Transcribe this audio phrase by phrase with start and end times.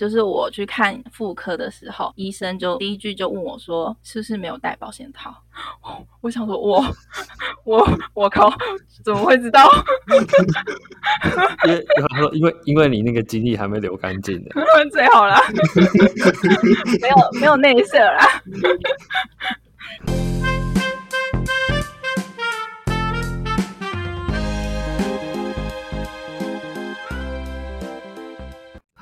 [0.00, 5.30] 就是我去看妇科的时候，医生就第一句就问我说：“是不是没有带保险套？”
[6.22, 6.82] 我想说我，
[7.64, 8.50] 我我我靠，
[9.04, 9.68] 怎么会知道？
[11.66, 14.50] 因为他说，因为因为你那个精液还没流干净呢，
[14.90, 15.38] 最好啦，
[17.02, 18.42] 没有没有内射啦。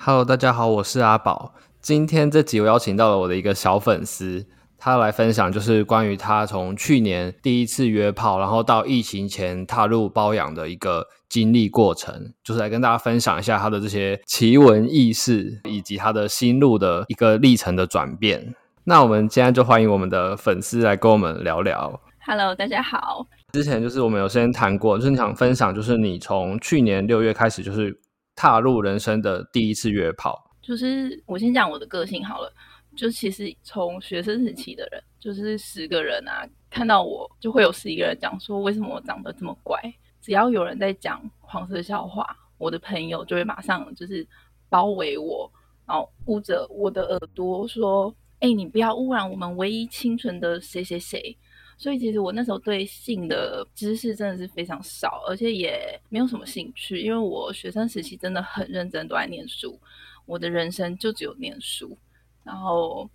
[0.08, 1.52] Hello，大家好，我是阿宝。
[1.82, 4.46] 今天这集我邀请到了我的一个小粉丝，
[4.78, 18.54] 他来分享就是关于他从去年第一次约炮，然后到疫情前踏入包养的一个经历过程，就是来跟大家分享一下他的这些奇闻异事，以及他的心路的一个历程的转变。
[18.84, 22.00] 那我们今天就欢迎我们的粉丝来跟我们聊聊。
[22.24, 23.26] Hello，大家好。
[23.52, 28.00] 之前就是我们有先谈过，就是你想分享，就是你从去年六月开始就是。
[28.38, 32.48] 踏入人生的第一次约炮，就是我先讲我的个性好了。
[32.96, 39.76] 就其实从学生时期的人，就是十个人啊，看到我就会有十一个人讲说，为什么我长得这么乖。
[40.20, 42.24] 只要有人在讲黄色笑话，
[42.58, 44.24] 我的朋友就会马上就是
[44.68, 45.50] 包围我，
[45.84, 51.36] 然后捂着我的耳朵说：“哎，你不要污染我们唯一清纯的谁谁谁。”
[51.78, 59.80] 所以其实我那时候对性的知识真的是非常少，而且也没有什么兴趣，因为我学生时期真的很认真，都在念书，
[60.26, 61.96] 我的人生就只有念书，
[62.44, 63.08] 然后。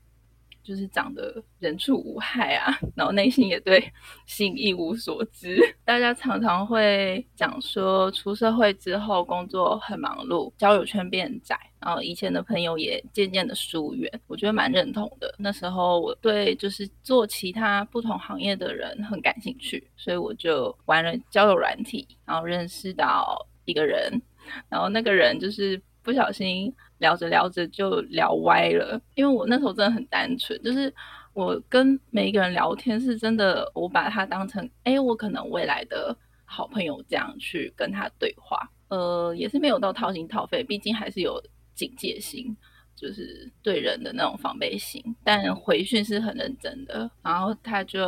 [0.64, 3.92] 就是长得人畜无害啊，然后内心也对
[4.25, 5.59] 性一无所知。
[5.83, 14.09] 大家常常会讲说，出社会之后工作很忙碌，交友圈变窄，然后以前的朋友也渐渐的疏远。
[14.28, 15.36] 我觉得蛮认同的。
[15.38, 24.22] 那时候我对就是做其他不同行业的人很感兴趣，所以我就玩了交友软体，然后认识到一个人，
[24.69, 26.73] 然后那个人就是不小心。
[27.03, 30.91] 聊着聊着就聊歪了，因为我那时候真的很单纯，就是
[31.33, 38.57] 我跟每一个人聊天是真的，我把他当成哎，我可能未来的好朋友这样去跟他对话，
[38.88, 41.44] 呃，也是没有到掏心掏肺，毕竟还是有
[41.75, 42.55] 警戒心，
[42.95, 48.01] 就是对人的那种防备心，但回讯是很认真的，然后他就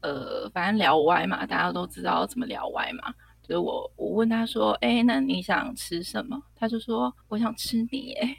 [0.00, 3.12] 呃，反正聊歪嘛，大家都知道怎么聊歪嘛。
[3.48, 8.36] 就我，我问他说：“哎，那你想吃什么？”他就说：“我想吃你。”哎，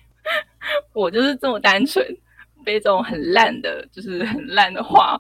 [0.94, 2.06] 我就是这么单纯，
[2.66, 5.18] 被这种很烂的，就是很烂的话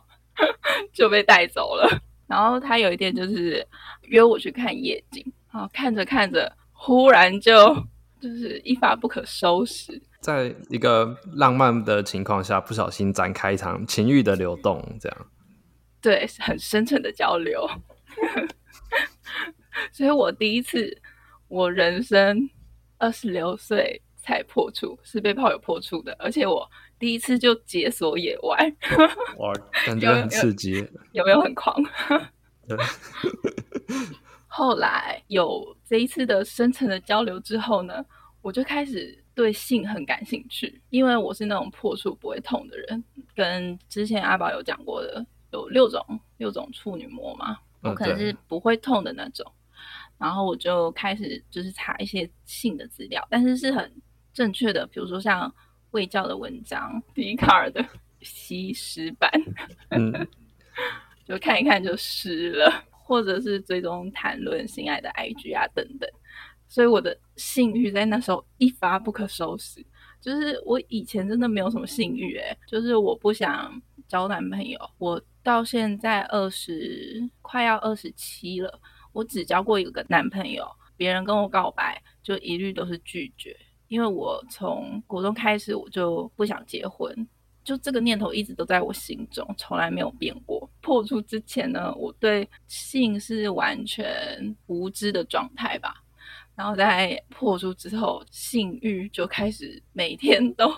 [0.92, 1.90] 就被带走了。
[2.28, 3.66] 然后他有一天就是
[4.02, 7.74] 约我去看夜景，然后看着看着，忽然就
[8.20, 15.18] 就是一发不可收拾，在一个浪漫的情况下，不小心展开一场情欲的流动，这样。
[16.02, 17.66] 对，很深沉的交流。
[19.92, 21.02] 所以我第一次，
[21.48, 22.50] 我人生
[22.98, 28.74] 二十六岁才破处，是被炮友破处的，而且我第一次就解锁野外，
[29.38, 29.54] 哇，
[29.86, 31.82] 感觉很刺激，有没有很狂？
[32.68, 32.78] 对。
[34.50, 38.04] 后来有这一次的深层的交流之后呢，
[38.42, 43.04] 我就开始对性很感兴趣，因为我是那种破处不会痛的人，
[43.36, 46.04] 跟之前阿宝有讲过的，有六种
[46.38, 49.46] 六种处女膜嘛，我可能是不会痛的那种。
[50.18, 53.92] 然后我就开始就是查一些性的资料，但是是很
[54.34, 55.54] 正确的，比如说像
[55.92, 57.86] 卫教的文章、笛卡尔的
[58.22, 59.32] 西施版，
[59.90, 60.28] 嗯，
[61.26, 66.10] 就看一看就湿了，或者是追踪谈论性爱的 IG 啊等等。
[66.68, 69.86] 所以我的性欲在那时候一发不可收拾，
[70.20, 78.80] 就是我以前真的没有什么性欲，诶，就是我不想交男朋友，我到现在二十快要二十七了。
[79.18, 80.64] 我只交过一个男朋友，
[80.96, 83.58] 别人跟我告白就一律都是拒绝，
[83.88, 87.28] 因为我从国中开始我就不想结婚，
[87.64, 90.70] 就这个念头一直都在我心中，从来没有变过。
[90.82, 95.96] 破处之前呢，我对性是完全无知的状态吧，
[96.56, 100.72] 然后在破处之后，性欲就开始每天都。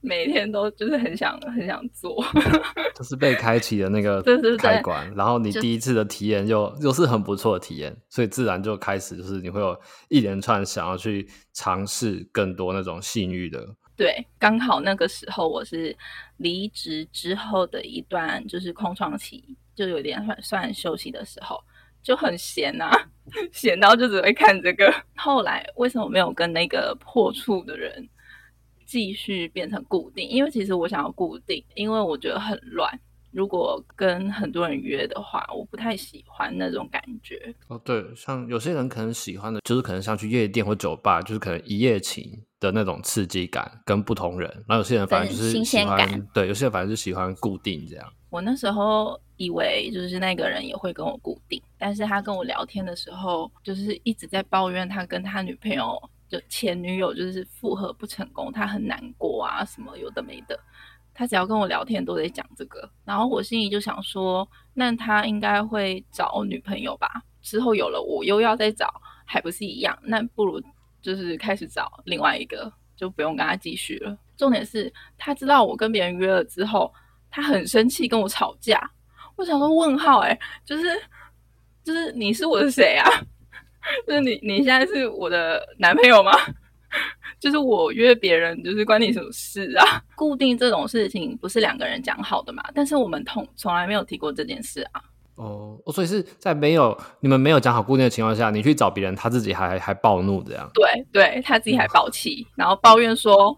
[0.00, 2.24] 每天都就是很想很想做，
[2.94, 4.22] 就是被开启的那个
[4.58, 9.78] 开关，然后你第一次的体验又又是很不错的体验，所以自然就开始就是你会有
[10.08, 13.64] 一连串想要去尝试更多那种性欲的。
[13.94, 15.96] 对，刚好那个时候我是
[16.38, 19.44] 离职之后的一段就是空窗期，
[19.74, 21.62] 就有点算算休息的时候，
[22.02, 22.90] 就很闲啊，
[23.52, 24.92] 闲到就只会看这个。
[25.14, 28.08] 后来为什么没有跟那个破处的人
[28.92, 33.00] 继续变成固定，因为其实我想要固定，因为我觉得很乱。
[33.30, 37.54] 如果跟很多人约的话，我不太喜欢那种感觉。
[37.68, 48.12] 哦，对，像有些人可能喜欢的，就是可能像去夜店或酒吧，就是可能一夜情的那种刺激感跟不同人，然后有些人反正就是喜欢，新鲜感，对，有些人反正是喜欢固定这样。
[48.28, 55.98] 我那时候以为就是那个人也会跟我固定，但是他跟我聊天的时候，就是一直在抱怨他跟他女朋友
[56.32, 60.58] 就前女友就是复合不成功，他很难过啊，什么有的没的。
[61.12, 67.22] 他只要跟我聊天都在讲这个，然后我心里就想说，那他应该会找女朋友吧？
[67.42, 68.90] 之后有了我又要再找，
[69.26, 69.94] 还不是一样？
[70.02, 70.58] 那不如
[71.02, 74.16] 就是开始找另外一个，就不用跟他继续了。
[74.34, 76.90] 重点是他知道我跟别人约了之后，
[77.30, 78.90] 他很生气跟我吵架。
[79.36, 80.98] 我想说问号哎，就是
[81.84, 83.06] 就是你是我的谁啊？
[84.06, 86.32] 就是你你现在是我的男朋友吗？
[87.40, 90.02] 就是我约别人，就是关你什么事啊？
[90.14, 92.62] 固定这种事情不是两个人讲好的嘛？
[92.74, 95.02] 但是我们从从来没有提过这件事啊。
[95.36, 100.70] 哦，所以是在没有你们没有讲好固定的情况下，你去找别人，他自己还还暴怒这样？
[100.74, 103.56] 对对，他自己还暴气，然后抱怨说：“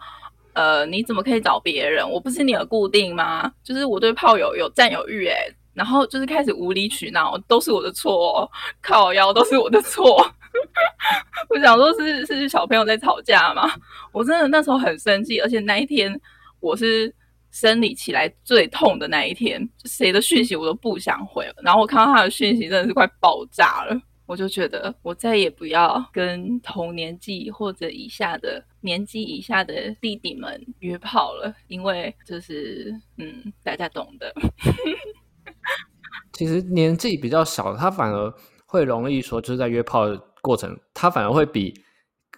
[0.54, 2.08] 呃，你怎么可以找别人？
[2.08, 3.52] 我不是你的固定吗？
[3.64, 5.36] 就是我对炮友有占有欲，哎，
[5.74, 8.50] 然后就是开始无理取闹，都是我的错哦，
[8.80, 10.24] 靠腰都是我的错。
[11.50, 13.70] ”我想说是，是是小朋友在吵架吗？
[14.12, 16.18] 我真的那时候很生气，而且那一天
[16.60, 17.12] 我是
[17.50, 21.54] 生理起来最痛的那一天，谁的讯息我都不想回了。
[21.62, 24.00] 然后我看到他的讯息，真的是快爆炸了。
[24.26, 34.32] 我就觉得我再也不要跟同年纪或者以下的年纪以下的弟弟们约炮了，因为就是嗯，大家懂的。
[36.34, 38.32] 其实年纪比较小，他反而
[38.66, 40.06] 会容易说，就是在约炮
[40.42, 41.72] 过程，他反而会比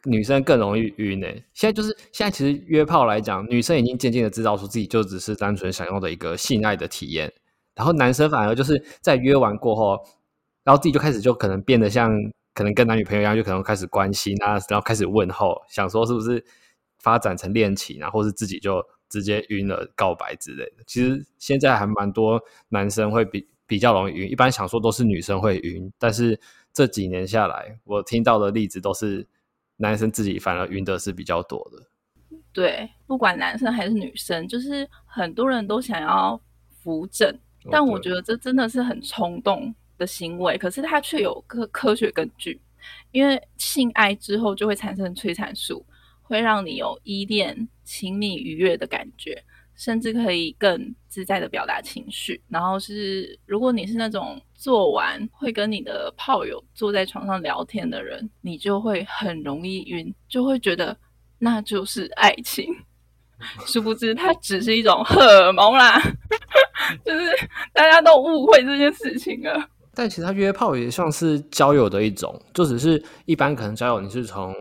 [0.04, 1.26] 女生更容易晕呢。
[1.54, 7.32] 现在就是现在，其实约炮来讲，女生已经渐渐的知道说自己就只是单纯想要的一个性爱的体验，
[7.74, 9.98] 然后男生反而就是在约完过后，
[10.62, 12.12] 然后自己就开始就可能变得像
[12.54, 16.44] 可能跟男女朋友一样，就可能开始关心啊，然后开始问候，想说是不是
[16.98, 20.84] 发展成恋情，然后是自己就直接晕了告白之类的。
[20.86, 26.38] 其实现在还蛮多男生会比比较容易晕，一般想说都是女生会晕，但是。
[26.76, 29.26] 这几年下来，我听到的例子都是
[29.78, 32.38] 男生自己反而晕的是比较多的。
[32.52, 37.34] 对，不管男生还是女生，就是很多人都想要扶正，
[37.70, 40.58] 但我觉得这真的是很冲动的行为。
[40.58, 42.60] 可是它却有科科学根据，
[43.10, 45.82] 因为性爱之后就会产生催产素，
[46.20, 49.42] 会让你有依恋、亲密、愉悦的感觉。
[49.76, 60.96] 甚至可以更自在的表达情绪，然后是如果你是那种做完会跟你的炮友坐在床上聊天的人，你就会很容易晕，就会觉得
[61.38, 62.66] 那就是爱情，
[63.66, 66.00] 殊不知它只是一种荷尔蒙啦，
[67.04, 67.26] 就是
[67.72, 69.68] 大家都误会这件事情了。
[69.94, 74.54] 但其实他约炮也像是交友的一种，就只是一般可能交友你是从。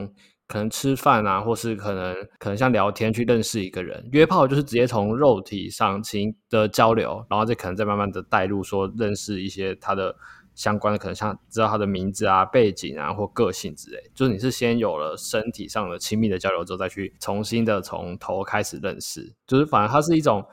[0.47, 10.15] 可能吃饭啊，或是可能可能像聊天去认识一个人，约炮就是直接从肉体上情的交流，然后再可能再慢慢的带入说认识一些他的
[10.53, 20.45] 相关的，可能像知道他的名字啊、背景啊或个性之类，就是你是先有了身体上的亲密的交流之后，再去重新的从头开始认识，就是反而它是一种。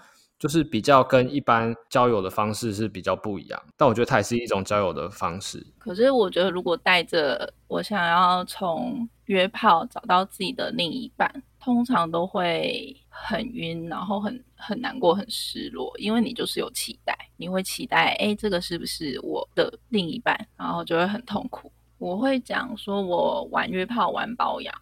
[0.42, 5.64] 就是比较跟一般交友的方式是比较不一样，但我觉得它也是一种交友的方式。
[5.78, 20.36] 可是我觉得，如果带着我想要从约炮找到自己的另一半，通常都会很晕，然后很很难过、很失落，因为你就是有期待，你会期待，哎，这个是不是我的另一半？
[20.56, 21.70] 然后就会很痛苦。
[21.98, 24.74] 我会讲说，我玩约炮玩包养。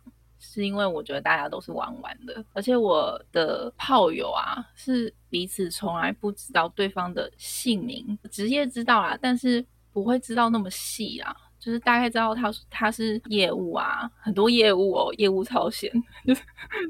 [0.43, 15.93] 是因为我觉得大家都是玩玩的，而且我的炮友啊，是彼此从来不知道对方的姓名，职业知道啦，但是不会知道那么细啊，就是大概知道他他是业务啊，很多业务哦，业务超闲，
[16.27, 16.43] 就是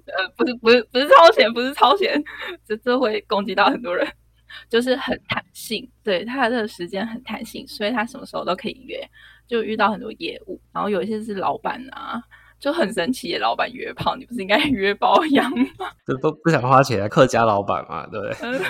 [0.07, 2.23] 呃不是不是不是超闲，不是超闲，
[2.65, 4.07] 这这会攻击到很多人，
[4.69, 9.05] 就是很弹性，对他的时间很弹性，所以他什么时候都可以约，
[9.49, 12.23] 就遇到很多业务，然后有一些是老板啊。
[12.61, 15.91] 就很神奇，老板约炮，你不是应该 约包养吗？
[16.07, 18.61] 这都不想花钱，客家老板嘛，对不对？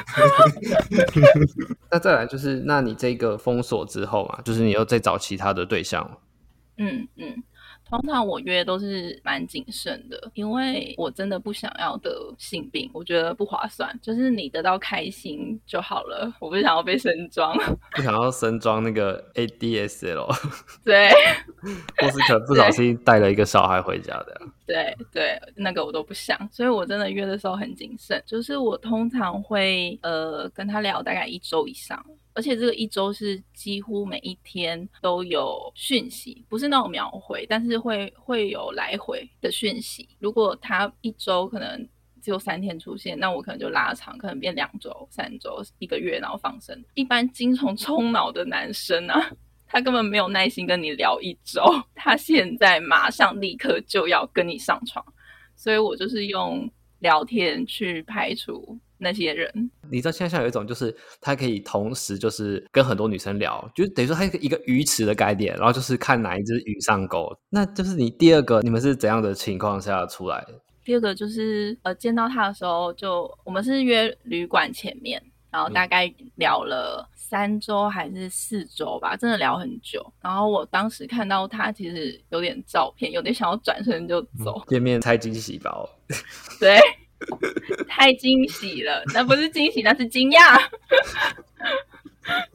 [1.90, 6.18] 那再来就是，那你这个封锁之后嘛，就是你又再找其他的对象。
[6.78, 7.42] 嗯嗯。
[7.90, 13.98] 通常我约都是蛮谨慎的，因为我真的不想要得性病，我觉得不划算。
[14.00, 17.56] 就是你得到开心就好了，我不想要被深装，
[17.96, 20.32] 不想要深装那个 ADSL，
[20.84, 21.10] 对，
[21.98, 32.00] 或是可能不小心带了一个小孩回家的， 对对，那个我都不想，所以我真的约的时候很谨慎，就是我通常会呃跟他聊大概一周以上。
[32.32, 40.08] 而且这个一周是几乎每一天都有讯息，不是那种秒回，但是会会有来回的讯息。
[40.18, 41.88] 如果他一周可能
[42.22, 46.84] 只有三天出现，那我可能就拉长，可能变两周、三周、一个月，然后放生。
[46.94, 49.32] 一般精虫冲脑的男生啊，
[49.66, 51.62] 他根本没有耐心跟你聊一周，
[51.94, 55.04] 他现在马上立刻就要跟你上床，
[55.56, 59.70] 所以我就是用聊天去排除那些人。
[59.90, 67.36] 你知道现在像有一种，就是他可以同时就是跟很多女生聊，就等于说他一个鱼池的概念，然后就是看哪一只鱼上钩。
[67.48, 70.54] 那就是你第二个，你们是怎样的情况下出来的？
[70.84, 80.04] 第二个就是呃，见到他的时候就，就我们是约旅馆前面，然后大概聊了三周还是四周吧，真的聊很久。
[80.20, 84.58] 然后我当时看到他，其实有点照片，有点想要转身就走。
[84.58, 85.88] 嗯、见面猜惊喜包，
[86.58, 86.78] 对，
[87.88, 90.60] 太惊喜了，那不是惊喜，那是惊讶。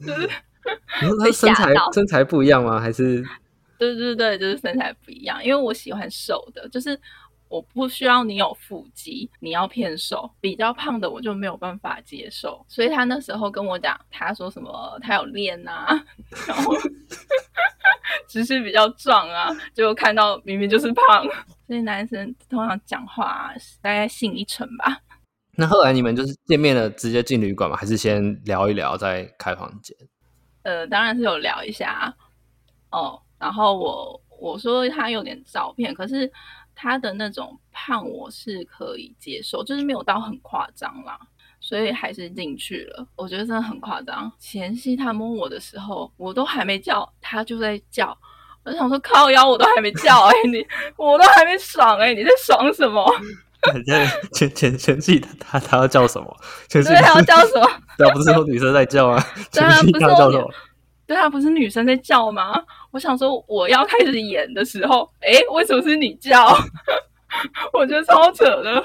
[0.00, 2.80] 就是他身材身材不一样吗？
[2.80, 3.24] 还是？
[3.78, 6.98] 对对对，就是身材不一样，因为我喜欢瘦的，就是。
[7.48, 12.64] 我不需要你有腹肌，你要偏瘦，比较胖的我就没有办法接受。
[12.68, 15.86] 所以他那时候跟我讲，他说什么他有练啊，
[16.48, 16.74] 然后
[18.28, 21.24] 只是比较壮啊，就看到明明就是胖。
[21.68, 25.00] 所以男生通常讲话大概信一成吧。
[25.56, 27.76] 那后来你们就是见面了，直接进旅馆吗？
[27.76, 29.96] 还是先聊一聊再开房间？
[30.62, 32.12] 呃，当然是有聊一下
[32.90, 33.22] 哦。
[33.38, 36.28] 然后我我说他有点照片，可是。
[36.76, 41.18] 他的那种胖我是可以接受，就是没有到很夸张啦，
[41.58, 43.04] 所以还是进去了。
[43.16, 44.30] 我觉得真的很夸张。
[44.38, 48.16] 前戏他摸我的时候，我都还没叫，他就在叫。
[48.62, 50.66] 我想说靠腰，我都还没叫哎、欸，你
[50.96, 53.04] 我都还没爽哎、欸，你在爽什么？
[54.32, 56.36] 前前前戏他他他要叫什么？
[56.68, 57.68] 前戏他要叫什么？
[57.96, 59.24] 对啊，不是说女生在叫啊？
[59.50, 60.52] 前戏他叫什么？
[61.06, 62.60] 对啊，不是女生在叫吗？
[62.96, 66.48] 我想说，我要开始演的时候，哎，为什么是你叫？
[67.74, 68.82] 我觉得超扯的。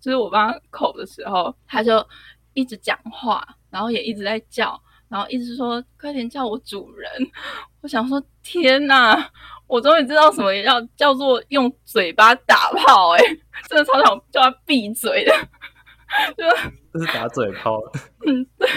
[0.00, 2.06] 就是我帮他口的时候，他就
[2.54, 7.10] 一直讲话，然后也一直在叫，然后一直说：“快点叫我主人。”
[7.82, 9.30] 我想说：“天哪！
[9.66, 13.24] 我终于知道什么叫叫做用嘴巴打炮。”哎，
[13.68, 15.32] 真的超想叫他闭嘴的。
[16.38, 16.44] 就
[16.92, 17.80] 这是打嘴炮。
[18.24, 18.68] 嗯，对，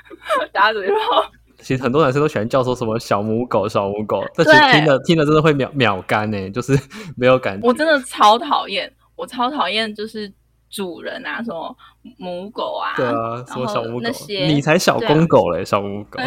[0.54, 1.30] 打嘴炮。
[1.64, 6.78] 其实很多男生都喜欢叫说什么小母狗、小母狗，但其实听了听了真的会秒秒干呢， 就是
[7.16, 7.66] 没有感觉。
[7.66, 10.30] 我真的超讨厌，我超讨厌就是
[10.68, 11.74] 主人啊，什么
[12.18, 16.20] 母狗啊，对啊，什么小母狗，你才小公狗嘞，啊、小母狗。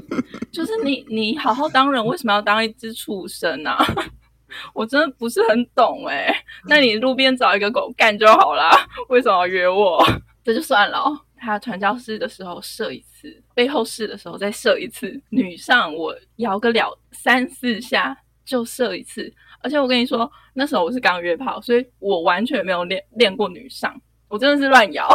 [0.50, 3.76] 就是你你好好当人，为什么要当一只畜生啊？
[4.72, 6.36] 我真的不是很懂哎、欸。
[6.66, 8.70] 那你路边找一个狗干就好啦，
[9.08, 10.04] 为什么要约我？
[10.42, 11.20] 这就算了哦。
[11.42, 19.30] 他传教士的时候射一次，背后试的时候再射一次，女上我摇个了三四下就射一次，
[19.62, 23.94] 而且我跟你说，那时候我是刚约炮，所以我完全没有练练过女上，
[24.28, 25.06] 我真的是乱摇。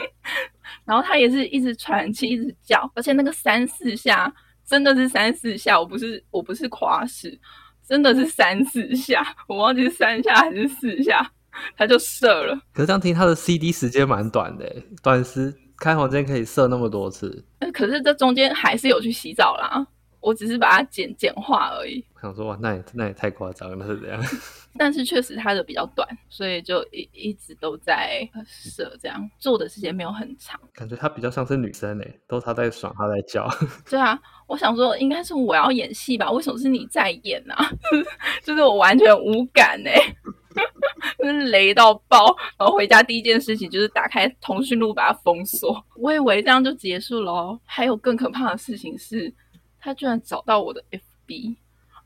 [0.84, 4.30] 然后他也是一直喘气，一直叫，而且那个三四下
[4.66, 7.40] 真的是三四下，我不是我不是夸饰，
[7.88, 11.32] 真的是三四下，我忘记是三下还是四下。
[11.76, 17.44] 他就射了，可是这样听他的 CD 时间蛮短的，短时开房间可以射那么多次。
[17.74, 19.84] 可是这中间还是有去洗澡啦，
[20.20, 22.04] 我只是把它简简化而已。
[22.14, 24.22] 我想说哇，那也那也太夸张了，是这样。
[24.78, 30.58] 但是确实它的比较短，所以就一一直都在射，这样做的时间没有很长。
[30.72, 33.46] 感觉他比较像是女生诶，都他在爽，他在叫。
[33.90, 36.30] 对啊，我想说应该是我要演戏吧？
[36.30, 37.68] 为什么是你在演啊？
[38.44, 39.94] 就是我完全无感诶。
[40.24, 40.41] 就是
[41.50, 45.84] 雷到爆，然后回家第一件事情就是打开通讯录把它封锁。
[45.96, 49.32] 我以为这样就结束了哦，还有更可怕的事情是，
[49.78, 51.56] 他居然找到我的 FB。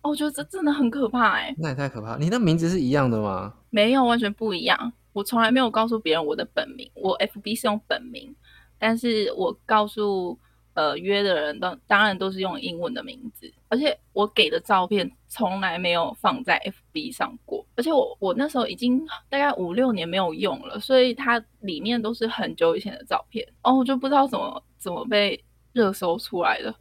[0.02, 1.54] 哦，我觉得这真的很可怕哎。
[1.58, 2.16] 那也太可怕！
[2.16, 3.54] 你的名字是一样的吗？
[3.70, 4.92] 没有，完全不一样。
[5.12, 8.34] 我从来没有告诉别人我的本名，我 FB 是用本名，
[8.78, 10.38] 但是我告诉。
[10.76, 16.60] 呃，约的人都当然都是用英文的名字，而且我给的照片从来没有放在
[16.92, 25.38] FB 上过，而且我我那时候已经大概五六年没有用了，所以它里面都是很久以前的照片哦，我就不知道怎么怎么被
[25.72, 26.74] 热搜出来的，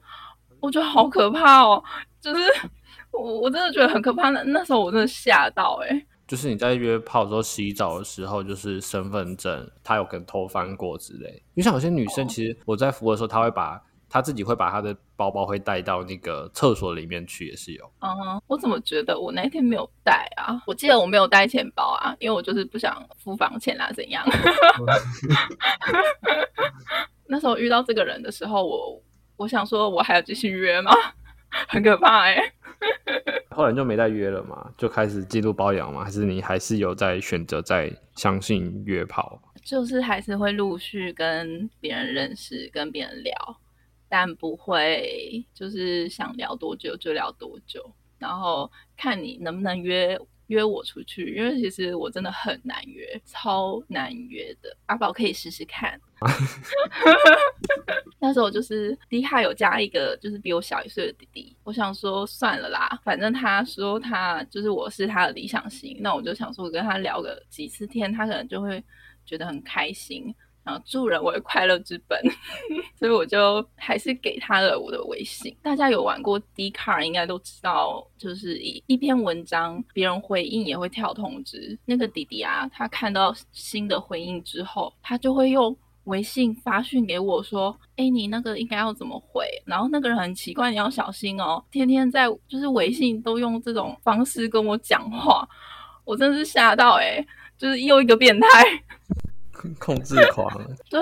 [0.59, 1.83] 我觉得好可怕哦，
[2.21, 2.41] 就是
[3.11, 6.05] 我我真的觉得很可怕，那那时候我真的吓到哎、欸。
[6.27, 11.29] 就是你在约炮的时候洗澡的时候，就是身份证他有可能偷翻过之类。
[11.53, 17.91] 因为像有些女生，其实我在服的时候，她会把她自己会把他的包包会带到那个厕所里面去，也是有。
[18.00, 20.62] 嗯哼，我怎么觉得我那天没有带啊？
[20.65, 24.24] 我记得我没有带钱包啊，因为我就是不想付房钱啦，怎样？
[27.27, 29.01] 那时候遇到这个人的时候，我
[29.38, 30.91] 我想说，我还要继续约吗？
[31.67, 32.53] 很可怕哎、欸。
[33.50, 39.41] 后来就没再约了嘛，就开始进入包养嘛，还是你还是有在选择在相信约炮？
[39.63, 43.33] 就是还是会陆续跟别人认识，跟别人聊，
[44.17, 50.17] 但不会就是想聊多久就聊多久，然后看你能不能约。
[50.48, 54.77] 约我出去，因为其实我真的很难约，超难约的。
[54.86, 56.00] 阿宝可以试试看。
[58.22, 61.57] 那时候就是迪卡有加一个，就是比我小一岁的弟弟。
[61.63, 68.84] 我想说算了啦，反正他说他就是我是他的理想型，那我就想说我跟他聊个几次天，他可能就会
[69.25, 70.31] 觉得很开心。
[70.65, 72.19] 然后助人为快乐之本，
[72.98, 75.55] 所以我就还是给他了我的微信。
[75.62, 81.77] 大家有玩过 d c a r 应该都知道，就是一一篇文章，别人回应也会跳通知。
[81.86, 95.48] 那个弟弟啊，他看到新的回应之后，他就会用微信发讯给我说：“哎，你那个应该要怎么回？”然后那个人很奇怪，你要小心哦，天天在就是微信都用这种方式跟我讲话，
[96.05, 97.24] 我真是吓到哎，
[97.55, 98.48] 就是又一个变态。
[99.79, 100.50] 控制狂，
[100.89, 101.00] 对，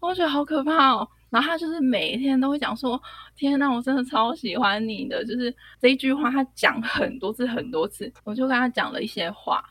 [0.00, 1.08] 我觉得好可怕哦。
[1.30, 3.00] 然后他就是每一天都会讲说
[3.36, 8.12] ：“天呐，我真的超喜欢你的。”就是这一句话，他讲很多次很多次。
[8.24, 9.62] 我就跟他讲了一些话，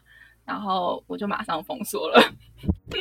[0.46, 2.34] 然后我就马上封锁了。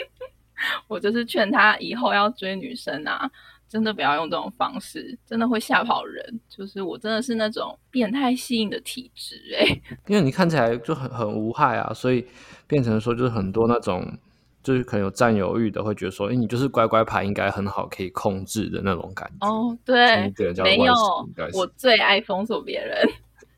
[0.89, 3.31] 我就是劝他以后要追女生啊，
[3.69, 6.41] 真的不要用这种方式，真的会吓跑人。
[6.49, 12.27] 就是我真的是那种变态吸引的体质诶，因为你看起来就很很无害啊，所以
[12.67, 14.05] 变成说就是很多那种。
[14.69, 19.49] 就是可能有占有欲的会觉得说，哎，你就是乖乖牌，应该很好可以控制的那种感觉。
[19.49, 20.31] 哦，对，
[20.63, 20.93] 没有，
[21.55, 23.09] 我最爱封锁别人，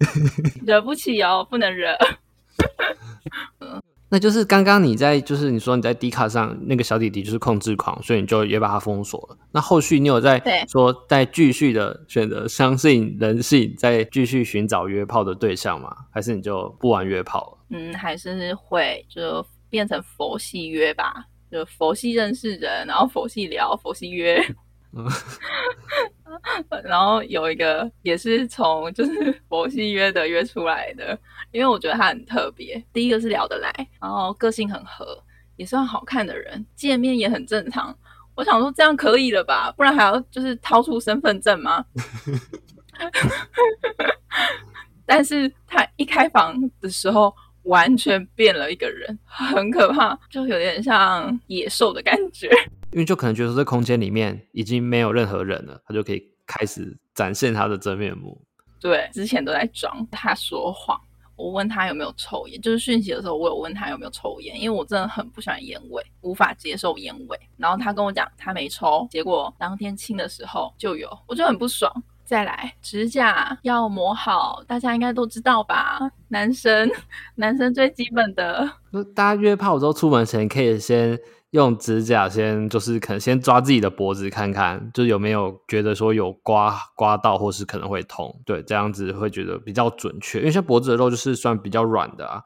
[0.64, 1.92] 惹不起哦，不能惹。
[4.08, 9.36] 那就是刚刚你在，就是你说你在 D 卡上那个小弟弟就是控制狂，所以你就也把他封锁了。
[9.50, 15.92] 那后续你有在说再继续的选择相信人性，再继续寻找约炮的对象吗？
[16.12, 17.58] 还是你就不玩约炮了？
[17.76, 19.44] 嗯，还是会就。
[19.70, 24.38] 变成佛系约吧，就佛系认识人，然后佛系聊，佛系约。
[26.82, 31.16] 然后有一个也是从就是 佛系约的约出来的，
[31.52, 32.84] 因为我觉得他很特别。
[32.92, 35.22] 第一个是聊得来，然后个性很合，
[35.56, 37.96] 也算好看的人，见面也很正常。
[38.34, 39.72] 我想说这样可以了吧？
[39.76, 41.84] 不然还要就是掏出身份证吗？
[45.06, 47.32] 但是他一开房的时候。
[47.64, 52.48] 完全变了一个人，很可怕， 就有点像野兽的感觉。
[52.92, 58.40] 因为就可能觉得这空间里面已经没有任何人了，他就可以开始展现他的真面目。
[58.80, 60.98] 对，之前都在装，他说谎。
[61.36, 67.40] 我问他有没有抽烟，就是讯息的时候，我有问他有没有抽烟，因为我真的很不喜欢烟味，无法接受烟味。
[67.56, 71.90] 然后他跟我讲他没抽，结果当天亲的时候就有，我就很不爽。
[72.30, 75.98] 再来，指甲要磨好，大家应该都知道吧？
[76.28, 76.88] 男生，
[77.34, 78.70] 男生最基本的。
[79.16, 81.18] 大家约炮之后出门前，可以先
[81.50, 88.40] 用指甲先，就是可能先抓自己的脖子看看，就有没有觉得说有刮刮到，或是可能会痛。
[88.46, 92.40] 对，这样子会觉得比较准确，因为像脖子的肉就是算比较软的啊。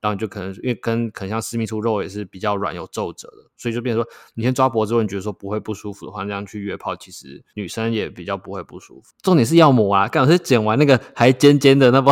[0.00, 9.14] 然后就可能因为跟可能像私密处肉也是比较软有皱褶的，所以就变成说你先抓脖子，如果你觉得说不会不舒服的话，那样去约炮，其实女生也比较不会不舒服。
[9.22, 12.10] 重点是要磨啊，刚好是剪完那个还尖尖的，那不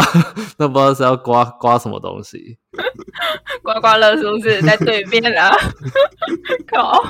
[0.59, 2.59] 那不知道是要刮刮什么东西，
[3.64, 5.51] 刮刮乐是不是在对面啊？
[6.70, 7.03] 靠！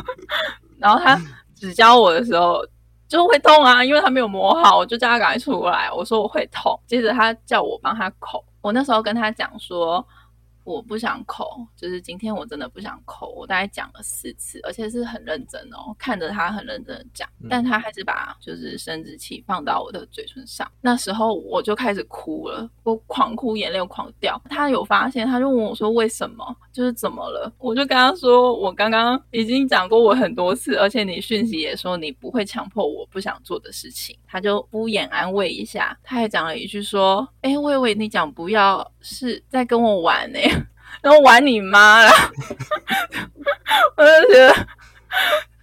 [0.78, 1.20] 然后他
[1.56, 2.64] 指教我的时候
[3.08, 5.90] 就会痛啊，因为他没有磨好，我就叫他赶快出来。
[5.90, 10.06] 我说我会痛，接着他叫我帮他口，我那时候跟他讲说。
[10.68, 13.28] 我不想抠，就是今天我真的不想抠。
[13.30, 20.70] 我大概讲了四次，而且是很认真哦，看着他很认真的讲，但他还是把就是生殖器放到我的嘴唇上。
[20.82, 24.38] 那时候我就开始哭了，我狂哭，眼泪狂掉。
[24.50, 26.54] 他有发现，他就问我说：“为什么？
[26.70, 40.38] 就是怎么了？”我就跟他说：“我刚刚已经讲过我很多次，而且你讯息也说你不会强迫我不想做的事情。”他就敷衍安慰一下，他还讲了一句说：“哎，我以为你讲不要是在跟我玩呢。
[41.00, 42.10] ”然后玩你妈啦！
[43.96, 44.66] 我就觉得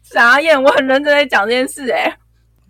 [0.02, 2.18] 傻眼，我很认真在讲这件事哎、欸。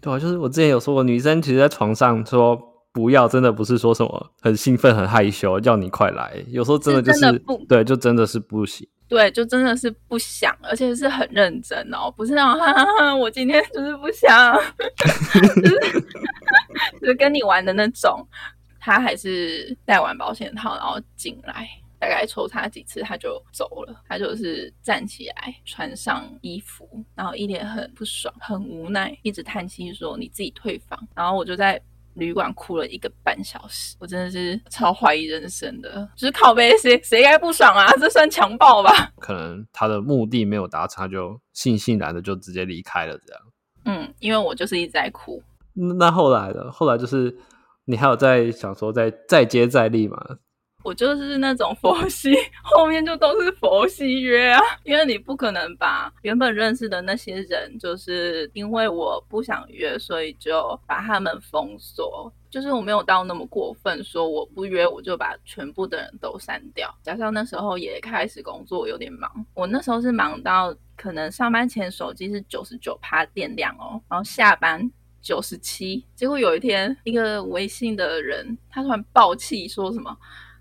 [0.01, 2.59] 对啊，就是我之前有说过，女生其实，在床上说
[2.91, 6.43] 不要，真的不是说什么很兴奋、很害羞，叫你快来。
[6.47, 8.87] 有时候真的就是，对，就真的是不行。
[9.07, 14.55] 对，就真的是不想，而且是很认真哦，不是那种哈哈哈，我今天就是不想，
[15.61, 16.01] 就是
[16.99, 18.27] 就是跟你玩的那种。
[18.85, 21.67] 他还是戴完保险套，然后进来。
[21.97, 31.81] 大概抽插几次他就走了，他就是站起来穿上衣服，然后一脸很不爽、很无奈，一直叹气说：“你自己退房。”然后我就在
[32.13, 37.91] 旅馆哭了一个半小时，我真的是超怀疑人生的，就是靠背谁谁该不爽啊？
[37.99, 39.11] 这算强暴吧？
[39.17, 43.41] 可能他的目的没有达成，他就悻悻然的就直接离开了，这样。
[43.85, 45.41] 嗯，因为我就是一直在哭。
[45.73, 46.71] 那后来呢？
[46.71, 47.35] 后来就是
[47.85, 50.17] 你还有在想说再再接再厉吗？
[50.83, 62.31] 我就是那种佛系， 后面就都是佛系约啊，因为你不可能把原本认识的那些人，就是因为我不想约，所以就把他们封锁。
[62.51, 66.95] 就是我没有到那么过分，说我不约我就把全部的人都删掉。
[67.01, 74.87] 加上那时候也开始工作有点忙，我那时候是忙到可能上班前手机是九十九趴电量哦，然后下班
[75.25, 76.05] 九十七。
[76.15, 80.15] 结果有一天一个微信的人，他突然爆气说什么？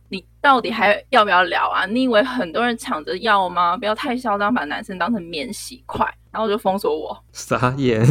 [0.09, 1.85] 你到底还要不要聊啊？
[1.87, 3.77] 你以为很多人抢着要吗？
[3.77, 7.17] 不要太嚣张，把男生当成免洗块，然后就封锁我。
[7.33, 8.03] 傻眼。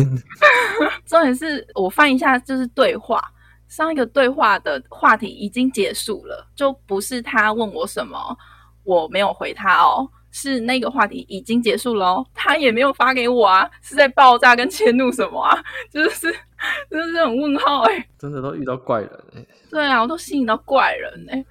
[1.05, 3.23] 重点是我翻一下，就是对话，
[3.67, 8.37] 上一个对话的话题已经结束了，就不是他问我什么，
[8.83, 15.63] 我没有回他哦，是那个话题已经结束了哦，他也没有发给我啊，是在爆炸跟迁怒什么啊？
[15.93, 16.27] 就是
[16.89, 19.47] 就是很问号哎、欸，真的都遇到怪人哎、欸。
[19.69, 21.45] 对啊，我都吸引到怪人哎、欸。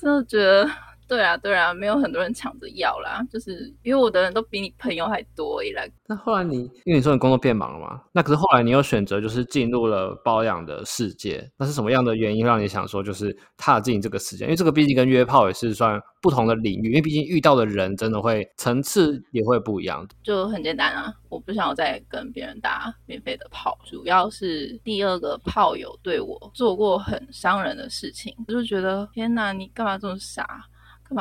[0.00, 0.68] 真的觉得，
[1.06, 5.90] 对啊，对啊，没有很多人抢着要啦，就是因为我的人都比你朋友还多一来。
[6.06, 14.44] 那后来你，因为你说你工作变忙了嘛，那可是后来你又选择就是进入了包养的世界，那是什么样的原因让你想说就是踏进这个世界？
[14.44, 20.06] 因为这个毕竟跟约炮也是算不同的领域，因为毕竟遇到的人真的会层次也会不一样。
[20.22, 30.66] 就很简单啊，我不想要再跟别人打免费的炮，主要是第二个炮友对我做过很伤人的事情，我就觉得天哪，你干嘛这么傻？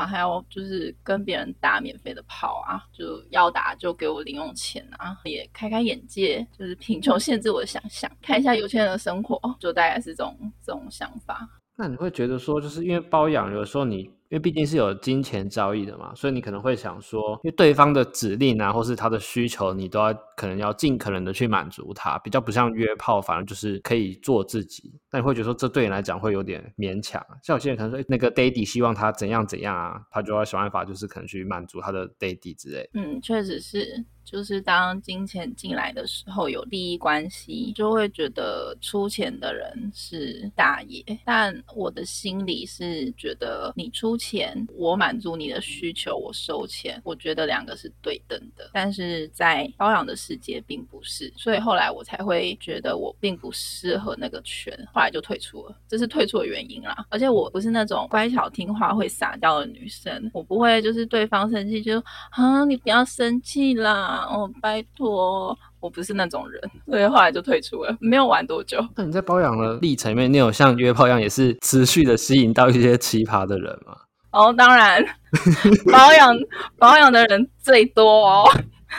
[0.01, 2.83] 还要就是跟别人打免费的炮啊？
[2.91, 5.17] 就要打就给我零用钱啊！
[5.25, 11.47] 也开开眼界，就是贫穷限制我的想象，看一下有钱人的生活，就大概是这种这种想法。
[11.75, 14.09] 那你会觉得说，就是因为包养，有时候你。
[14.29, 24.93] 因为毕竟是有金钱交易的嘛，所以你可能会想说，因为对方的指令啊，或是他的需求，你都要可能要尽可能的去满足他，比较不像约炮，反而就是可以做自己。
[25.11, 27.23] 那你会觉得说，这对你来讲会有点勉强。
[27.43, 32.89] 像有些人可能说，那个 daddy 希望他怎样怎样啊，他就要想办法，就是可能去满足他的 daddy 之类。
[32.93, 34.03] 嗯，确实是。
[34.25, 41.03] 就是当金钱进来的时候，有利益关系，就会觉得出钱的人是大爷。
[41.25, 48.71] 但我的心里是觉得，你出钱，我满足你的需求，我收钱，我觉得两个是对等的。
[48.73, 57.05] 但是在包养的世界并不是，所以后来我才会觉得我并不适合那个圈，后来就退出了，这是退出的原因啦。
[57.09, 64.25] 而且我不是那种乖巧听话会撒娇的女生，我不会就是对方生气就啊，你不要生气啦。
[64.31, 68.79] 哦，拜托，我不是那种人，所以后来就退出了，没有玩多久。
[68.95, 73.97] 那你在包养的历程里面，你有像约炮一样，也是持续的吸引到一些奇葩的人吗？
[74.31, 75.03] 哦，当然，
[75.91, 76.35] 保养
[76.79, 78.49] 保养的人最多哦，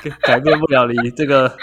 [0.23, 1.57] 改变不了你这个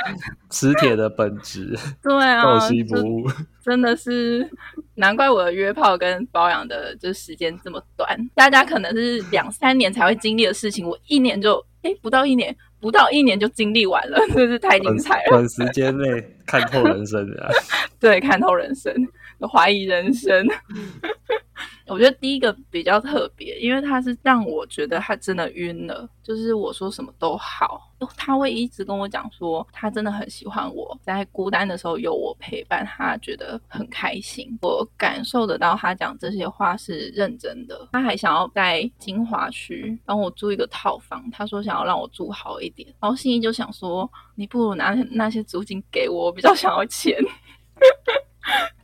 [0.50, 1.78] 磁铁的本质。
[2.02, 3.30] 对啊，报喜不误，
[3.64, 4.50] 真的是
[4.96, 12.56] 难怪我的约炮跟保养的就时间这么短，大家可能是两三年才会经历的事情，我一年就哎不到一年。
[12.82, 15.30] 不到一年就经历完了， 真是太精彩了。
[15.30, 17.48] 短时间内看透人生啊，
[18.00, 18.92] 对，看透人生，
[19.48, 20.46] 怀疑人生。
[21.88, 34.58] 我觉得第一个比较特别，因为他是让我觉得他真的晕了，就是我说什么都好，他会一直跟我讲说他真的很喜欢我，在孤单的时候有我陪伴，他觉得很开心。
[34.62, 37.90] 我感受得到他讲这些话是认真的。
[37.92, 47.18] 他还想要在金华区帮我租一个套房，他说想要让我住好一点，然后心怡就想说，你不如拿那些租金给我，我比较想要钱。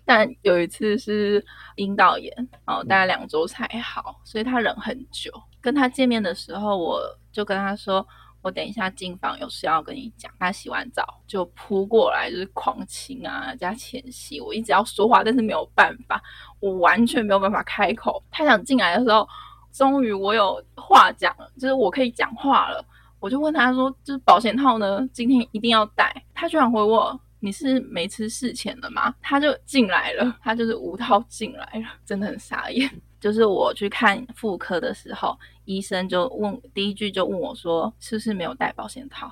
[0.08, 2.34] 但有一次是阴道炎，
[2.66, 5.30] 然后大概两周才好，所以他忍很久。
[5.60, 8.08] 跟他见面的时候，我就跟他说
[8.42, 14.40] ：“我等一下进房有事要跟你讲。”他洗完澡就扑过来，就是狂亲啊加前戏。
[14.40, 16.24] 我一直要说话，但是没有办法，
[16.62, 18.24] 我完全没有办法开口。
[18.32, 19.28] 他想进来的时候，
[19.74, 22.82] 终于我有话讲了，就是我可以讲话了。
[23.20, 25.06] 我就问他说：“就是保险套呢？
[25.12, 27.20] 今天一定要带？”他居然回我。
[27.40, 29.14] 你是没吃事前的吗？
[29.22, 32.90] 他就进来了，他就是无套进来了，真的很傻眼。
[33.20, 39.32] 就是我去看妇科的时候，医生就问第一句就问我说：“是不是没有带保险套？”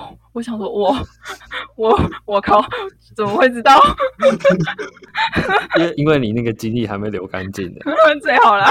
[0.32, 0.94] 我想说我，
[1.76, 2.62] 我我我靠，
[3.16, 3.80] 怎么会知道？
[5.78, 7.80] 因为因为你那个精液还没流干净的，
[8.20, 8.70] 最好啦，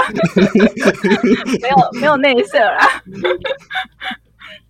[1.60, 3.02] 没有没有内射啦。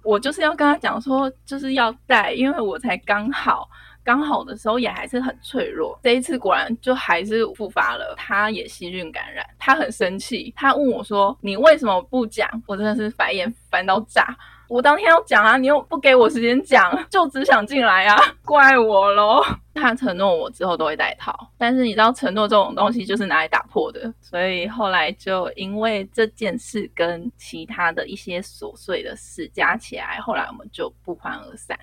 [0.02, 3.68] 我就是要跟他讲说，就是要带，因为我才刚好。
[4.04, 8.14] 刚好的时候也还是很脆弱，这一次果然就还是复发了。
[8.16, 14.36] 他也细菌感染，他很生气，他问我说：“你为什么不讲？”我真的是白眼翻到炸。
[14.68, 19.44] 我当天要讲啊，你又不给我时间讲，就只想进来啊， 怪我喽。
[19.74, 31.78] 他承诺我之后都会戴套，但是你知道承诺这种东西就是拿来打破的，所以后来就因为这件事跟其他的一些琐碎的事加起来，后来我们就不欢而散。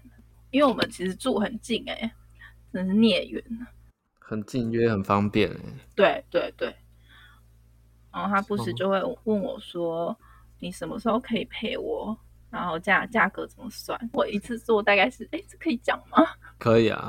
[0.52, 2.12] 因为我们其实住很近哎、欸，
[2.74, 3.44] 真是孽缘。
[4.20, 5.74] 很近约很方便哎、欸。
[5.96, 6.76] 对对对。
[8.12, 10.18] 然后他不时就会问我说：“哦、
[10.60, 12.18] 你什么时候可以陪我？
[12.50, 14.00] 然后价价格怎么算？
[14.14, 15.28] 我一次做大概是……
[15.32, 16.26] 哎，这可以讲吗？”
[16.58, 17.08] 可以啊。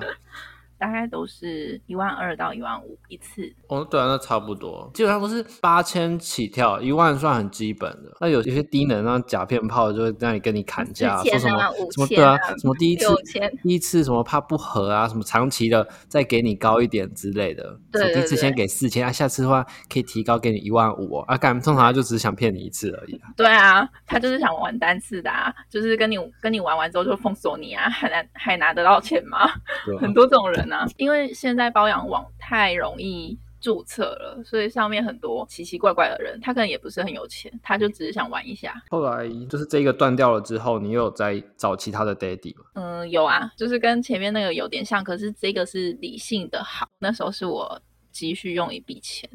[0.81, 3.53] 大概都是一万二到一万五一次。
[3.69, 8.17] 哦，对啊，那差不多，基本上都是八千起跳，一万算很基本的。
[8.19, 11.59] 那有一些低能，那假骗炮就会在那里跟你砍价，啊、说什么
[11.91, 13.07] 什么对啊，什么第一次
[13.63, 17.79] 第一次什么怕不合啊，什么长期的再给你高一点之类的。
[17.93, 19.63] 对，对，对，第一次先给四千啊，下次的话
[19.93, 21.25] 可以提高给你一万五哦。
[21.29, 23.29] 啊，干，通常他就只是想骗你一次而已，啊。
[23.37, 29.41] 对啊，他就是想玩单次的，啊，就是跟你跟你玩完之后就封锁你啊，还拿还拿得到钱吗？
[29.41, 29.53] 啊、
[30.01, 30.70] 很多这种人。
[30.97, 38.75] 因为现在包养网太容易注册了，所以上面很多奇奇怪怪的人，他可能也不是很有钱，他就只是想玩一下。
[38.89, 42.65] 后来就是这个断掉了之后，你又有在找其他的 daddy 吗？
[42.75, 46.89] 嗯，有啊，就是跟前面那个有点像，可是这个是理性的好。
[46.99, 47.81] 那时候是我
[48.11, 49.29] 急需用一笔钱，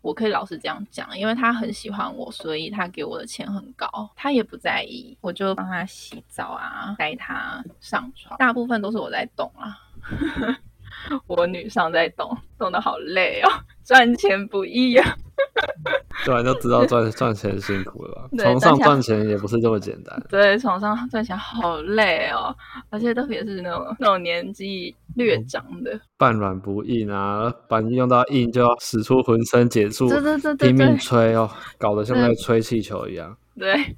[0.00, 9.78] 我可以老实这样讲，因为他很喜欢我，所以他给我的钱很高，他也不在意，我就帮他洗澡啊，带他上床，大部分都是我在动啊。
[11.26, 13.50] 我女上在动，动的好累哦，
[13.84, 15.16] 赚钱不易啊。
[16.24, 18.28] 对，就知道赚赚钱辛苦了吧？
[18.38, 20.22] 床上赚钱也不是这么简单。
[20.30, 22.54] 对，床上赚钱好累哦，
[22.88, 33.36] 而且特别是那种那种年纪略长的，嗯、半软不硬啊，把你用到硬就要使出浑身解数，对对对对，拼命吹哦，搞得像在吹气球一样。
[33.58, 33.96] 对，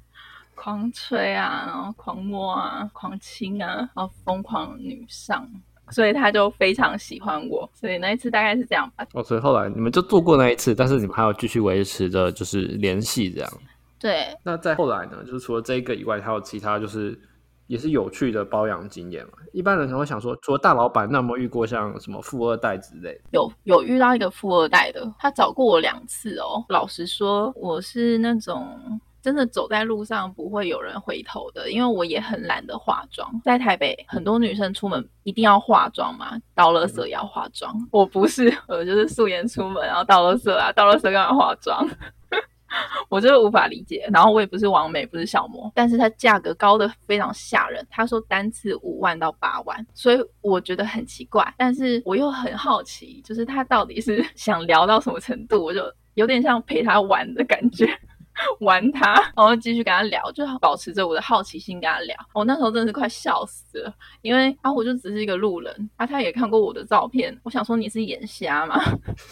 [0.55, 5.47] 狂吹啊，然后狂摸啊，狂亲啊，然后疯狂女上。
[5.91, 9.05] 所以他就非常喜欢我，所以那一次大概是这样吧。
[9.13, 13.51] 哦，所以后来你们就做过那一次，但是你们还要继续维持着就是联系这样。
[13.99, 14.27] 对。
[14.43, 15.23] 那再后来呢？
[15.25, 17.19] 就是除了这一个以外，还有其他就是
[17.67, 19.33] 也是有趣的包养经验嘛？
[19.53, 23.21] 一般人可能会想说，除了大老板，那有没有遇过像什么富二代之类的？
[23.31, 26.63] 有，有遇到一个富二代的，他找过我两次哦。
[26.69, 28.99] 老实说，我是那种。
[29.21, 33.29] 真的走在路上不会有人回头的，因为我也很懒得化妆。
[33.43, 37.73] 在台北，很多女生出门一定要化妆嘛，倒垃圾也要化妆。
[37.91, 41.87] 我不是，我就是素颜出门，然后倒垃圾啊，倒垃圾干嘛化妆？
[43.09, 44.05] 我就是无法理解。
[44.11, 47.85] 然后我也不是王美，不是小魔，但是它价格高得非常吓人。
[47.89, 55.63] 他说单次五万到八万，所以我觉得很奇怪，但是我又很好奇，就是他到底是 想聊到什么程度？
[55.63, 55.81] 我就
[56.15, 57.87] 有点像陪他玩的感觉。
[58.61, 62.15] 玩他，然后继续跟他聊，就保持着我的好奇心跟他聊。
[62.33, 67.37] 我那时候真的是快笑死了，因为啊，我就只是一个路人啊，他也看过我的照片。
[67.43, 68.79] 我想说你是眼瞎吗？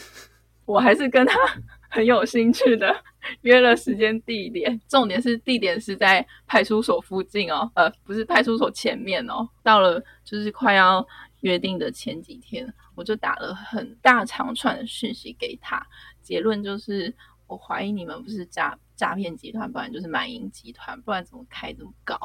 [0.65, 1.37] 我还是跟他
[1.89, 2.95] 很有兴趣的
[3.41, 9.47] 约了时间地点，重点是地点是在派出所附近哦，呃，不是派出所前面哦。
[9.61, 11.05] 到了就是快要
[11.41, 15.85] 约定的前几天，我就打了很大长串的讯息给他，
[16.21, 17.13] 结论就是。
[17.47, 22.17] 我怀疑你们不是诈诈骗集团，不然就是卖淫集团，不然怎么开这么高？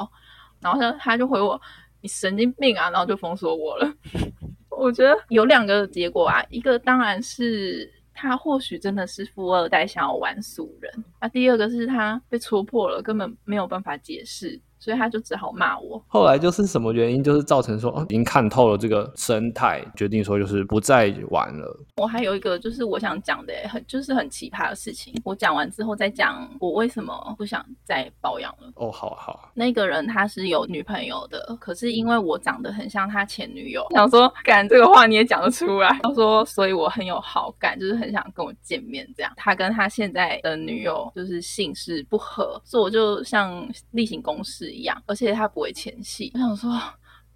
[0.61, 1.61] 然后他他就回我
[2.02, 3.94] ：“你神经病啊！”然后就封锁我了。
[4.70, 14.61] 我觉得有两个结果啊，一个当然是他或许真的是富二代，想要玩素人；啊，第二个是他被戳破了，根本没有办法解释。
[14.81, 16.03] 所以他就只好骂我。
[16.09, 21.79] 后来就是什么原因，就是造成说，哦，已经看透了这个生态，决定说就是不再玩了。
[21.99, 25.14] 我还有一个就是我想讲的，很就是很奇葩的事情。
[25.23, 28.73] 我讲完之后再讲，我为什么不想再保养了。
[28.77, 29.51] 哦，好好。
[29.55, 35.90] 那个人他是有女朋友的，可是因为我长得很像他前女友，想说，敢这个话你也讲得出来。
[36.03, 39.31] 他说，所以我很有好感，就是很想跟我见面这样。
[39.37, 44.69] 他跟他现在的女友就是姓氏不合，所以我就像例行公事。
[44.72, 46.30] 一样，而且他不会前戏。
[46.35, 46.72] 我想说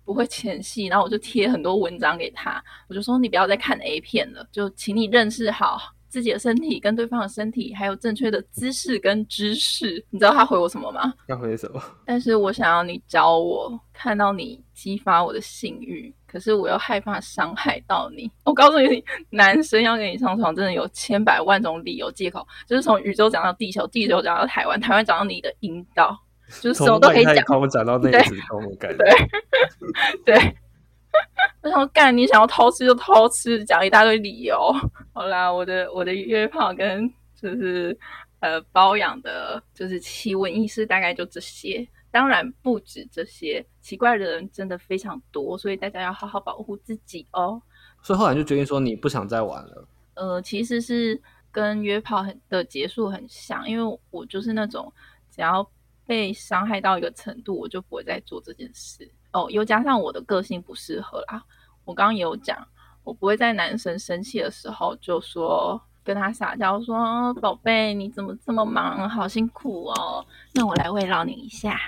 [0.04, 10.04] 不会前戏，然后我就贴很多文章给他，我就说你不要再看 A 片了，就请你认识好自己的身体跟对方的身体，还有正确的姿势跟知识。
[10.10, 11.12] 你知道他回我什么吗？
[11.26, 11.82] 他回什么？
[12.06, 18.30] 但是我想要你教我，看到你激发我的性欲，可是我又害怕伤害到你。
[18.44, 26.16] 我告诉你，男生要跟你上床，真的有千百万种理由借口，就是从宇宙讲到地球，地球讲到台湾，台湾讲到你的阴道，
[26.60, 27.36] 就是什么都可以讲。
[27.46, 29.04] 从讲到内子宫的感觉。
[30.24, 30.34] 对。
[30.34, 30.56] 对
[31.62, 34.72] 我想干，你想要偷吃就偷吃，讲一大堆理由。
[35.12, 37.08] 好啦，我的我的约炮跟
[37.40, 37.96] 就是
[38.40, 41.86] 呃包养的，就是奇闻异事大概就这些。
[42.10, 47.60] 当然不止这些，奇怪的人真的非常多，所以大家要好好保护自己哦。
[48.02, 49.88] 所以后来就决定说你不想再玩了。
[50.14, 54.92] 呃，其实是跟约炮很的结束很像，因为我就是那种
[55.30, 55.68] 只要
[56.06, 59.10] 被伤害到一个程度，我就不会再做这件事。
[59.32, 61.42] 哦，又加上我的个性不适合啦。
[61.84, 62.66] 我刚刚也有讲，
[63.02, 70.24] 我不会在男生生气的时候就说跟他撒娇说，说宝贝你怎么这么忙，好辛苦哦。
[70.54, 71.78] 那我来慰劳你一下。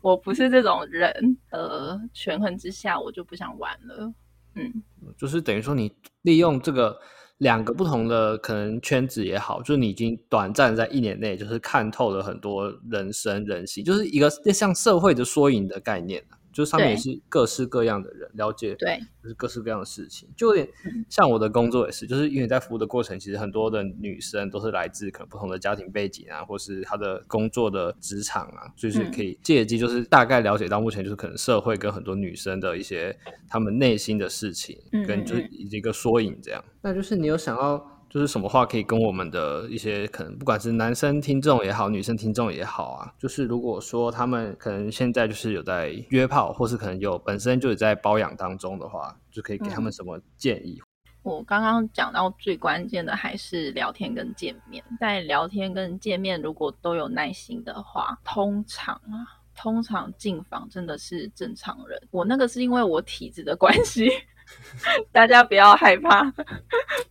[0.00, 4.12] 我不是这种人，呃，权衡之下我就不想玩了。
[4.54, 4.82] 嗯，
[5.16, 6.98] 就是等于说你利用这个
[7.42, 16.22] 两个不同的可能圈子也好，就是你已经短暂在一年内就是看透了很多人生人性，就是一个像社会的缩影的概念。
[16.52, 20.68] 就上面也是各式各样的人了解，对，就是各式各样的事情，就有点
[21.08, 33.16] 像我的工作也是，就是因为在服务的过程，其实很多的女生都是来自可能不同的家庭背景啊，或是她的工作的职场啊，就是可以借机就是大概了解到目前就是可能社会跟很多女生的一些
[33.48, 36.62] 她们内心的事情，跟就是一个缩影这样。
[36.82, 37.88] 那就是你有想要。
[38.12, 50.78] 就是什么话可以跟我们的一些可能不管是男生听众也好，女生听众也好啊，就是如果说他们可能现在就是有在约炮，或是可能有本身就有在包养当中的话，就可以给他们什么建议？
[50.78, 50.84] 嗯、
[51.22, 59.24] 我刚刚讲到最关键的还是聊天跟见面，在聊天跟见面如果都有耐心的话，通常啊，
[59.56, 61.98] 通常进房真的是正常人。
[62.10, 64.10] 我那个是因为我体质的关系。
[65.12, 66.32] 大家不要害怕，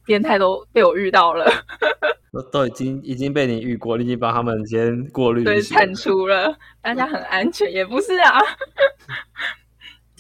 [0.05, 1.45] 变态都被我遇到了，
[2.31, 8.39] 都都已经已经被你遇过，你已经帮他们先过滤，对，铲除了，大家很安全，也不是啊。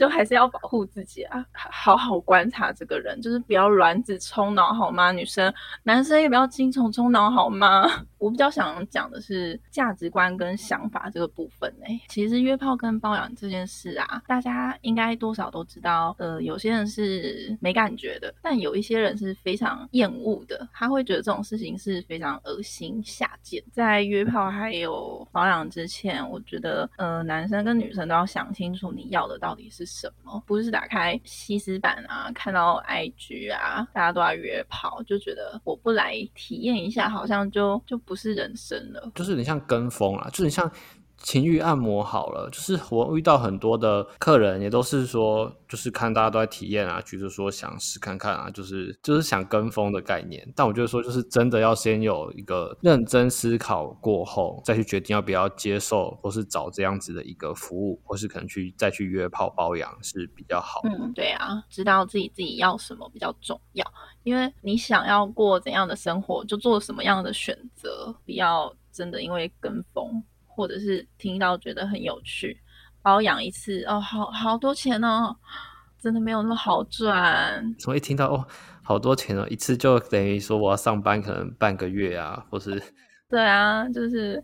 [0.01, 5.11] 就还是要保护自己啊，好好观察这个人，就是不要卵子冲脑好吗？
[5.11, 7.83] 女生、男生也不要精虫冲脑好吗？
[8.17, 16.15] 我比较想讲的是价值观跟想法这个部分呢、其实约炮跟包养这件事啊，大家应该多少都知道。
[16.17, 23.63] 呃，有些人是没感觉的，但有一些人是非常厌恶的，他会觉得这种事情是非常恶心下贱。
[23.71, 29.90] 在约炮还有包养之前，我觉得呃，男生跟女生都要想清楚你要的到底是。
[29.91, 30.41] 什么？
[30.47, 39.11] 不是打开西施版啊，看到 IG 啊，大家都在约炮，就觉得我不来体验一下，好像就就不是人生了。
[39.15, 40.71] 就是你像跟风啊，就是像。
[41.23, 50.47] 情欲按摩好了，就是我遇到很多的客人，也都是说，就是看大家都在体验啊，就是说想试看看啊，就是就是想跟风的概念。
[50.55, 60.81] 但我觉得说，就是真的要先有一个认真思考过后，再去决定要不要接受，或是找这样子的一个服务，或是可能去再去约炮包养是比较好。
[60.83, 63.85] 嗯，对啊，知道自己自己要什么比较重要，
[64.23, 70.23] 因为你想要过怎样的生活，就做什么样的选择，不要真的因为跟风。
[70.55, 72.57] 或者是听到觉得很有趣，
[73.01, 75.35] 保养一次哦，好好多钱哦，
[75.99, 77.75] 真的没有那么好赚。
[77.79, 78.45] 所以听到哦，
[78.83, 82.81] 好多钱哦，一次就等于说我要上班可能半个月啊，或是
[83.29, 84.43] 对啊，就是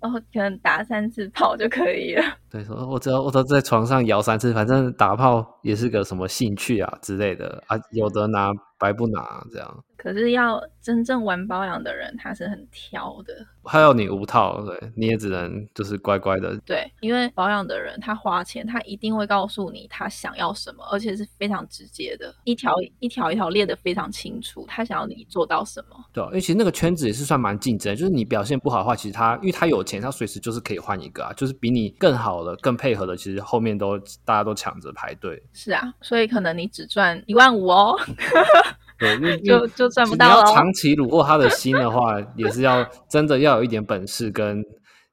[0.00, 2.22] 哦，可能打三次炮就可以了。
[2.48, 9.84] 对，说我只要我都在床上摇三次，反正打炮也是个什么兴趣啊之类的啊，有的拿白不拿这样。
[9.98, 13.34] 可是要真正玩保养的人，他是很挑的。
[13.64, 16.56] 还有你无套，对，你也只能就是乖乖的。
[16.64, 25.96] 对，因为保养的人他花钱，他一定会告诉你他想要什么，而且是非常直接的，一条一条一条列的非常清楚，他想要你做到什么。
[26.14, 35.42] 对，因为其实那个圈子也是算蛮竞争，就是你表现不好的话，其实他因为他有钱，他随时就是可以换一个啊，就是比你更好的、更配合的，其实后面都大家都抢着排队。
[35.52, 37.98] 是啊，所以可能你只赚一万五哦。
[38.98, 40.42] 对， 就就赚不到了。
[40.42, 44.60] 你要长期虏获他的心的话，也是要真的要有一点本事，跟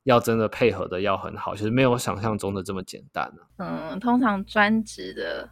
[0.05, 1.55] 要真的配合的要很好。
[1.55, 3.45] 其实没有想象中的这么简单啊。
[3.91, 5.47] 嗯，通常专职的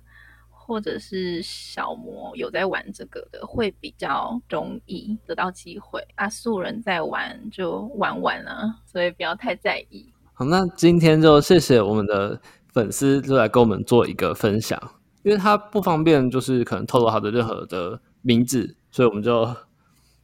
[0.49, 6.01] 或者是小模有在玩这个的，会比较容易得到机会。
[6.15, 10.11] 啊，素人在玩就玩玩啊，所以不要太在意。
[10.33, 12.39] 好，那今天就谢谢我们的
[12.73, 14.81] 粉丝，就来跟我们做一个分享，
[15.21, 18.01] 因为他不方便，就是可能透露他的任何的。
[18.23, 19.55] 名字，所以我们就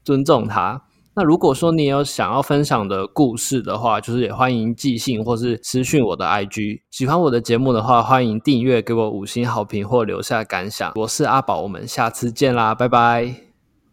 [0.03, 0.81] 尊重他。
[1.15, 6.81] 那如果说你有想要分享的故事的话，就是也欢迎寄信或是私信我的 IG。
[6.91, 10.93] 喜欢我的节目的话，欢迎订阅，给我五星好评或留下感想。
[10.95, 13.48] 我是阿宝，我们下次见啦，拜拜。